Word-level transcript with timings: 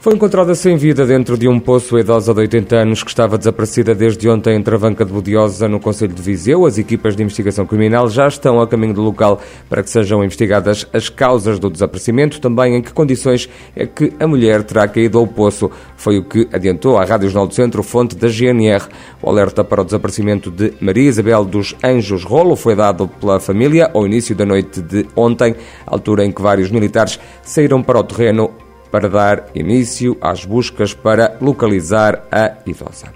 Foi 0.00 0.14
encontrada 0.14 0.54
sem 0.54 0.76
vida 0.76 1.04
dentro 1.04 1.36
de 1.36 1.48
um 1.48 1.58
poço 1.58 1.96
a 1.96 2.00
idosa 2.00 2.32
de 2.32 2.38
80 2.38 2.76
anos 2.76 3.02
que 3.02 3.10
estava 3.10 3.36
desaparecida 3.36 3.96
desde 3.96 4.28
ontem 4.28 4.56
em 4.56 4.62
Travanca 4.62 5.04
de 5.04 5.12
Budiosa, 5.12 5.68
no 5.68 5.80
Conselho 5.80 6.14
de 6.14 6.22
Viseu. 6.22 6.64
As 6.64 6.78
equipas 6.78 7.16
de 7.16 7.22
investigação 7.24 7.66
criminal 7.66 8.08
já 8.08 8.28
estão 8.28 8.60
a 8.60 8.68
caminho 8.68 8.94
do 8.94 9.02
local 9.02 9.40
para 9.68 9.82
que 9.82 9.90
sejam 9.90 10.22
investigadas 10.22 10.86
as 10.92 11.08
causas 11.08 11.58
do 11.58 11.68
desaparecimento, 11.68 12.40
também 12.40 12.76
em 12.76 12.82
que 12.82 12.92
condições 12.92 13.48
é 13.74 13.86
que 13.86 14.12
a 14.20 14.26
mulher 14.28 14.62
terá 14.62 14.86
caído 14.86 15.18
ao 15.18 15.26
poço. 15.26 15.68
Foi 15.96 16.16
o 16.16 16.24
que 16.24 16.48
adiantou 16.52 16.96
à 16.96 17.04
Rádio 17.04 17.28
Jornal 17.28 17.48
do 17.48 17.54
Centro, 17.54 17.82
fonte 17.82 18.14
da 18.14 18.28
GNR. 18.28 18.86
O 19.20 19.28
alerta 19.28 19.64
para 19.64 19.82
o 19.82 19.84
desaparecimento 19.84 20.48
de 20.48 20.74
Maria 20.80 21.08
Isabel 21.08 21.44
dos 21.44 21.74
Anjos 21.82 22.22
Rolo 22.22 22.54
foi 22.54 22.76
dado 22.76 23.08
pela 23.08 23.40
família 23.40 23.90
ao 23.92 24.06
início 24.06 24.36
da 24.36 24.46
noite 24.46 24.80
de 24.80 25.06
ontem, 25.16 25.56
altura 25.84 26.24
em 26.24 26.30
que 26.30 26.40
vários 26.40 26.70
militares 26.70 27.18
saíram 27.42 27.82
para 27.82 27.98
o 27.98 28.04
terreno 28.04 28.67
para 28.90 29.08
dar 29.08 29.46
início 29.54 30.16
às 30.20 30.44
buscas 30.44 30.94
para 30.94 31.36
localizar 31.40 32.26
a 32.30 32.58
idosa. 32.66 33.12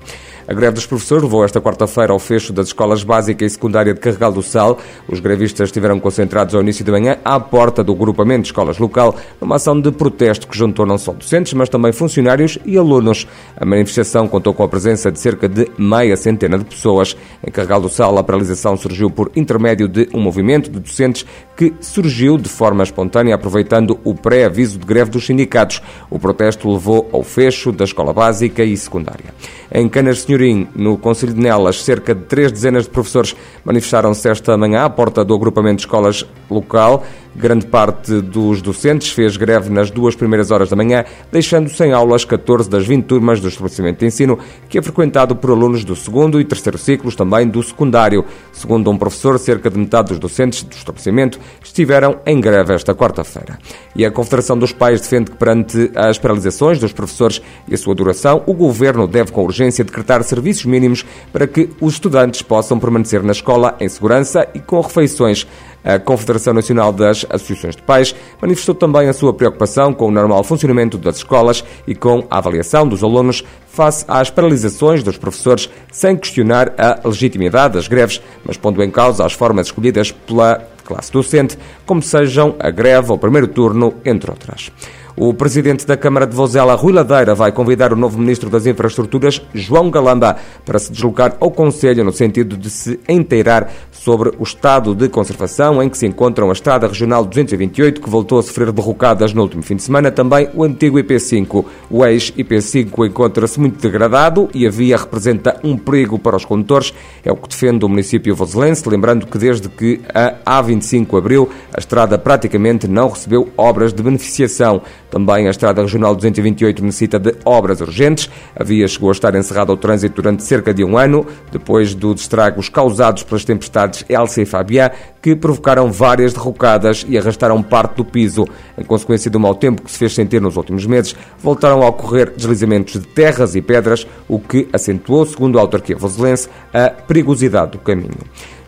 A 0.46 0.52
greve 0.52 0.74
dos 0.74 0.86
professores 0.86 1.22
levou 1.22 1.44
esta 1.44 1.60
quarta-feira 1.60 2.12
ao 2.12 2.18
fecho 2.18 2.52
das 2.52 2.66
escolas 2.66 3.04
básica 3.04 3.44
e 3.44 3.50
secundária 3.50 3.94
de 3.94 4.00
Carregal 4.00 4.32
do 4.32 4.42
Sal. 4.42 4.76
Os 5.08 5.20
grevistas 5.20 5.68
estiveram 5.68 6.00
concentrados 6.00 6.52
ao 6.54 6.60
início 6.62 6.84
de 6.84 6.90
manhã 6.90 7.16
à 7.24 7.38
porta 7.38 7.84
do 7.84 7.94
grupamento 7.94 8.42
de 8.42 8.48
escolas 8.48 8.78
local, 8.78 9.14
numa 9.40 9.56
ação 9.56 9.80
de 9.80 9.92
protesto 9.92 10.48
que 10.48 10.58
juntou 10.58 10.84
não 10.84 10.98
só 10.98 11.12
docentes, 11.12 11.52
mas 11.52 11.68
também 11.68 11.92
funcionários 11.92 12.58
e 12.64 12.76
alunos. 12.76 13.26
A 13.56 13.64
manifestação 13.64 14.26
contou 14.26 14.52
com 14.52 14.64
a 14.64 14.68
presença 14.68 15.12
de 15.12 15.20
cerca 15.20 15.48
de 15.48 15.70
meia 15.78 16.16
centena 16.16 16.58
de 16.58 16.64
pessoas. 16.64 17.16
Em 17.46 17.50
Carregal 17.50 17.80
do 17.80 17.88
Sal, 17.88 18.18
a 18.18 18.24
paralisação 18.24 18.76
surgiu 18.76 19.10
por 19.10 19.30
intermédio 19.36 19.86
de 19.86 20.08
um 20.12 20.20
movimento 20.20 20.70
de 20.70 20.80
docentes 20.80 21.24
que 21.56 21.72
surgiu 21.80 22.36
de 22.36 22.48
forma 22.48 22.82
espontânea, 22.82 23.36
aproveitando 23.36 24.00
o 24.02 24.12
pré-aviso 24.12 24.78
de 24.78 24.86
greve 24.86 25.12
dos 25.12 25.24
sindicatos. 25.24 25.80
O 26.10 26.18
protesto 26.18 26.68
levou 26.68 27.08
ao 27.12 27.22
fecho 27.22 27.70
da 27.70 27.84
escola 27.84 28.12
básica 28.12 28.64
e 28.64 28.76
secundária. 28.76 29.32
Em 29.72 29.88
Canas 29.88 30.18
Senhorim, 30.32 30.66
no 30.74 30.96
Conselho 30.96 31.34
de 31.34 31.40
Nelas, 31.40 31.82
cerca 31.82 32.14
de 32.14 32.22
três 32.22 32.50
dezenas 32.50 32.84
de 32.84 32.90
professores 32.90 33.36
manifestaram-se 33.64 34.26
esta 34.28 34.56
manhã 34.56 34.84
à 34.84 34.90
porta 34.90 35.22
do 35.22 35.34
agrupamento 35.34 35.76
de 35.76 35.82
escolas 35.82 36.24
local 36.48 37.04
Grande 37.34 37.66
parte 37.66 38.20
dos 38.20 38.60
docentes 38.60 39.10
fez 39.10 39.38
greve 39.38 39.70
nas 39.70 39.90
duas 39.90 40.14
primeiras 40.14 40.50
horas 40.50 40.68
da 40.68 40.76
manhã, 40.76 41.04
deixando 41.30 41.70
sem 41.70 41.92
aulas 41.92 42.26
14 42.26 42.68
das 42.68 42.86
20 42.86 43.06
turmas 43.06 43.40
do 43.40 43.48
estabelecimento 43.48 44.00
de 44.00 44.06
ensino, 44.06 44.38
que 44.68 44.78
é 44.78 44.82
frequentado 44.82 45.34
por 45.34 45.50
alunos 45.50 45.82
do 45.82 45.96
segundo 45.96 46.38
e 46.38 46.44
terceiro 46.44 46.76
ciclos, 46.76 47.16
também 47.16 47.48
do 47.48 47.62
secundário. 47.62 48.24
Segundo 48.52 48.90
um 48.90 48.98
professor, 48.98 49.38
cerca 49.38 49.70
de 49.70 49.78
metade 49.78 50.10
dos 50.10 50.18
docentes 50.18 50.62
do 50.62 50.76
estabelecimento 50.76 51.40
estiveram 51.64 52.18
em 52.26 52.38
greve 52.38 52.74
esta 52.74 52.94
quarta-feira. 52.94 53.58
E 53.96 54.04
a 54.04 54.10
Confederação 54.10 54.58
dos 54.58 54.72
Pais 54.72 55.00
defende 55.00 55.30
que, 55.30 55.36
perante 55.36 55.90
as 55.94 56.18
paralisações 56.18 56.78
dos 56.78 56.92
professores 56.92 57.40
e 57.66 57.74
a 57.74 57.78
sua 57.78 57.94
duração, 57.94 58.42
o 58.46 58.52
governo 58.52 59.06
deve, 59.06 59.32
com 59.32 59.42
urgência, 59.42 59.84
decretar 59.84 60.22
serviços 60.22 60.66
mínimos 60.66 61.04
para 61.32 61.46
que 61.46 61.70
os 61.80 61.94
estudantes 61.94 62.42
possam 62.42 62.78
permanecer 62.78 63.22
na 63.22 63.32
escola 63.32 63.74
em 63.80 63.88
segurança 63.88 64.46
e 64.54 64.60
com 64.60 64.80
refeições. 64.80 65.46
A 65.84 65.98
Confederação 65.98 66.54
Nacional 66.54 66.92
das 66.92 67.26
Associações 67.28 67.76
de 67.76 67.82
Pais 67.82 68.14
manifestou 68.40 68.74
também 68.74 69.08
a 69.08 69.12
sua 69.12 69.32
preocupação 69.32 69.92
com 69.92 70.06
o 70.06 70.10
normal 70.10 70.44
funcionamento 70.44 70.96
das 70.96 71.16
escolas 71.16 71.64
e 71.86 71.94
com 71.94 72.24
a 72.30 72.38
avaliação 72.38 72.86
dos 72.86 73.02
alunos 73.02 73.44
face 73.66 74.04
às 74.06 74.30
paralisações 74.30 75.02
dos 75.02 75.16
professores, 75.16 75.68
sem 75.90 76.16
questionar 76.16 76.72
a 76.78 77.00
legitimidade 77.08 77.74
das 77.74 77.88
greves, 77.88 78.20
mas 78.44 78.56
pondo 78.56 78.82
em 78.82 78.90
causa 78.90 79.24
as 79.24 79.32
formas 79.32 79.66
escolhidas 79.66 80.12
pela 80.12 80.62
classe 80.84 81.10
docente, 81.10 81.58
como 81.86 82.02
sejam 82.02 82.54
a 82.58 82.70
greve 82.70 83.10
ou 83.10 83.18
primeiro 83.18 83.48
turno, 83.48 83.94
entre 84.04 84.30
outras. 84.30 84.70
O 85.14 85.34
presidente 85.34 85.86
da 85.86 85.94
Câmara 85.96 86.26
de 86.26 86.34
Vozela, 86.34 86.74
Rui 86.74 86.92
Ladeira, 86.92 87.34
vai 87.34 87.52
convidar 87.52 87.92
o 87.92 87.96
novo 87.96 88.18
ministro 88.18 88.48
das 88.48 88.66
Infraestruturas, 88.66 89.42
João 89.52 89.90
Galamba, 89.90 90.36
para 90.64 90.78
se 90.78 90.90
deslocar 90.90 91.36
ao 91.38 91.50
Conselho 91.50 92.02
no 92.02 92.12
sentido 92.12 92.56
de 92.56 92.70
se 92.70 92.98
inteirar 93.06 93.70
sobre 94.02 94.32
o 94.36 94.42
estado 94.42 94.96
de 94.96 95.08
conservação 95.08 95.80
em 95.80 95.88
que 95.88 95.96
se 95.96 96.06
encontram 96.06 96.50
a 96.50 96.52
Estrada 96.52 96.88
Regional 96.88 97.24
228, 97.24 98.00
que 98.00 98.10
voltou 98.10 98.40
a 98.40 98.42
sofrer 98.42 98.72
derrocadas 98.72 99.32
no 99.32 99.42
último 99.42 99.62
fim 99.62 99.76
de 99.76 99.82
semana, 99.84 100.10
também 100.10 100.48
o 100.54 100.64
antigo 100.64 100.98
IP5. 100.98 101.64
O 101.88 102.04
ex-IP5 102.04 103.06
encontra-se 103.06 103.60
muito 103.60 103.80
degradado 103.80 104.48
e 104.52 104.66
a 104.66 104.70
via 104.70 104.96
representa 104.96 105.60
um 105.62 105.78
perigo 105.78 106.18
para 106.18 106.36
os 106.36 106.44
condutores, 106.44 106.92
é 107.24 107.30
o 107.30 107.36
que 107.36 107.48
defende 107.48 107.84
o 107.84 107.88
município 107.88 108.34
vozelense, 108.34 108.88
lembrando 108.88 109.24
que 109.24 109.38
desde 109.38 109.68
que 109.68 110.00
a 110.12 110.62
A25 110.62 111.16
abriu, 111.16 111.48
a 111.72 111.78
estrada 111.78 112.18
praticamente 112.18 112.88
não 112.88 113.08
recebeu 113.08 113.50
obras 113.56 113.92
de 113.92 114.02
beneficiação. 114.02 114.82
Também 115.10 115.46
a 115.46 115.50
Estrada 115.50 115.80
Regional 115.80 116.16
228 116.16 116.82
necessita 116.82 117.18
de 117.20 117.36
obras 117.44 117.80
urgentes. 117.80 118.28
A 118.56 118.64
via 118.64 118.88
chegou 118.88 119.10
a 119.10 119.12
estar 119.12 119.34
encerrada 119.36 119.70
ao 119.70 119.76
trânsito 119.76 120.16
durante 120.16 120.42
cerca 120.42 120.74
de 120.74 120.82
um 120.82 120.98
ano, 120.98 121.24
depois 121.52 121.94
dos 121.94 122.22
estragos 122.22 122.68
causados 122.68 123.22
pelas 123.22 123.44
tempestades 123.44 123.91
Elsa 124.08 124.42
e 124.42 124.46
Fabián, 124.46 124.90
que 125.20 125.36
provocaram 125.36 125.90
várias 125.90 126.32
derrocadas 126.32 127.04
e 127.08 127.16
arrastaram 127.16 127.62
parte 127.62 127.96
do 127.96 128.04
piso. 128.04 128.44
Em 128.76 128.84
consequência 128.84 129.30
do 129.30 129.38
mau 129.38 129.54
tempo 129.54 129.82
que 129.82 129.90
se 129.90 129.98
fez 129.98 130.14
sentir 130.14 130.40
nos 130.40 130.56
últimos 130.56 130.86
meses, 130.86 131.14
voltaram 131.38 131.82
a 131.82 131.88
ocorrer 131.88 132.30
deslizamentos 132.30 133.00
de 133.00 133.06
terras 133.06 133.54
e 133.54 133.62
pedras, 133.62 134.06
o 134.28 134.38
que 134.38 134.68
acentuou, 134.72 135.24
segundo 135.26 135.58
a 135.58 135.62
autarquia 135.62 135.96
voselense, 135.96 136.48
a 136.72 136.90
perigosidade 136.90 137.72
do 137.72 137.78
caminho. 137.78 138.10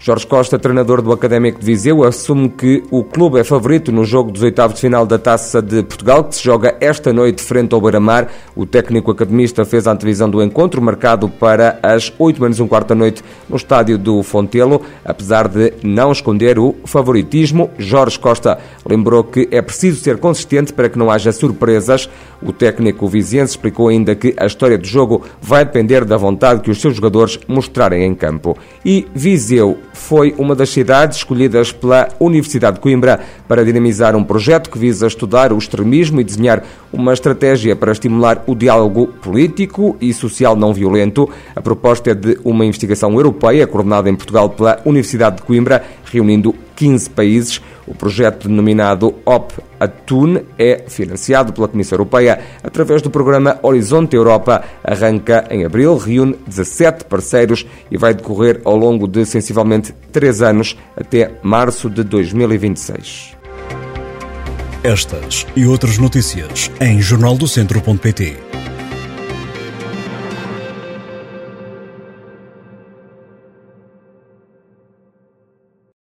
Jorge 0.06 0.26
Costa, 0.26 0.58
treinador 0.58 1.00
do 1.00 1.12
Académico 1.12 1.58
de 1.58 1.64
Viseu, 1.64 2.04
assume 2.04 2.50
que 2.50 2.82
o 2.90 3.02
clube 3.02 3.40
é 3.40 3.42
favorito 3.42 3.90
no 3.90 4.04
jogo 4.04 4.30
dos 4.30 4.42
oitavos 4.42 4.74
de 4.74 4.82
final 4.82 5.06
da 5.06 5.18
Taça 5.18 5.62
de 5.62 5.82
Portugal, 5.82 6.24
que 6.24 6.36
se 6.36 6.44
joga 6.44 6.76
esta 6.78 7.10
noite 7.10 7.42
frente 7.42 7.74
ao 7.74 7.80
Beira-Mar. 7.80 8.30
O 8.54 8.66
técnico 8.66 9.10
academista 9.10 9.64
fez 9.64 9.86
a 9.86 9.92
antevisão 9.92 10.28
do 10.28 10.42
encontro, 10.42 10.82
marcado 10.82 11.26
para 11.26 11.78
as 11.82 12.12
8 12.18 12.42
menos 12.42 12.60
um 12.60 12.68
quarto 12.68 12.88
da 12.88 12.94
noite 12.94 13.24
no 13.48 13.56
estádio 13.56 13.96
do 13.96 14.22
Fontelo. 14.22 14.82
Apesar 15.02 15.48
de 15.48 15.72
não 15.82 16.12
esconder 16.12 16.58
o 16.58 16.74
favoritismo, 16.84 17.70
Jorge 17.78 18.18
Costa 18.18 18.58
lembrou 18.84 19.24
que 19.24 19.48
é 19.50 19.62
preciso 19.62 20.02
ser 20.02 20.18
consistente 20.18 20.74
para 20.74 20.90
que 20.90 20.98
não 20.98 21.10
haja 21.10 21.32
surpresas. 21.32 22.10
O 22.42 22.52
técnico 22.52 23.08
viziense 23.08 23.52
explicou 23.52 23.88
ainda 23.88 24.14
que 24.14 24.34
a 24.36 24.44
história 24.44 24.76
do 24.76 24.86
jogo 24.86 25.22
vai 25.40 25.64
depender 25.64 26.04
da 26.04 26.18
vontade 26.18 26.60
que 26.60 26.70
os 26.70 26.78
seus 26.78 26.94
jogadores 26.94 27.40
mostrarem 27.48 28.04
em 28.04 28.14
campo. 28.14 28.54
E 28.84 29.06
Viseu 29.14 29.78
foi 29.94 30.34
uma 30.36 30.54
das 30.54 30.68
cidades 30.70 31.18
escolhidas 31.18 31.72
pela 31.72 32.08
Universidade 32.20 32.76
de 32.76 32.80
Coimbra 32.80 33.20
para 33.48 33.64
dinamizar 33.64 34.14
um 34.14 34.24
projeto 34.24 34.68
que 34.68 34.78
visa 34.78 35.06
estudar 35.06 35.52
o 35.52 35.58
extremismo 35.58 36.20
e 36.20 36.24
desenhar 36.24 36.62
uma 36.92 37.12
estratégia 37.12 37.74
para 37.74 37.92
estimular 37.92 38.42
o 38.46 38.54
diálogo 38.54 39.06
político 39.22 39.96
e 40.00 40.12
social 40.12 40.56
não 40.56 40.74
violento. 40.74 41.30
A 41.54 41.62
proposta 41.62 42.10
é 42.10 42.14
de 42.14 42.38
uma 42.44 42.66
investigação 42.66 43.14
europeia 43.14 43.66
coordenada 43.66 44.10
em 44.10 44.16
Portugal 44.16 44.50
pela 44.50 44.80
Universidade 44.84 45.36
de 45.36 45.42
Coimbra, 45.42 45.82
reunindo 46.04 46.54
15 46.76 47.10
países. 47.10 47.60
O 47.86 47.94
projeto 47.94 48.48
denominado 48.48 49.14
OP 49.24 49.54
Atun 49.78 50.40
é 50.58 50.84
financiado 50.88 51.52
pela 51.52 51.68
Comissão 51.68 51.96
Europeia 51.96 52.40
através 52.62 53.02
do 53.02 53.10
programa 53.10 53.58
Horizonte 53.62 54.16
Europa. 54.16 54.64
Arranca 54.82 55.46
em 55.50 55.64
abril, 55.64 55.96
reúne 55.96 56.36
17 56.46 57.04
parceiros 57.04 57.66
e 57.90 57.96
vai 57.96 58.14
decorrer 58.14 58.60
ao 58.64 58.76
longo 58.76 59.06
de 59.06 59.24
sensivelmente 59.24 59.94
3 60.12 60.42
anos 60.42 60.76
até 60.96 61.32
março 61.42 61.90
de 61.90 62.02
2026. 62.02 63.34
Estas 64.82 65.46
e 65.56 65.66
outras 65.66 65.96
notícias 65.96 66.70
em 66.80 67.00
jornaldocentro.pt. 67.00 68.36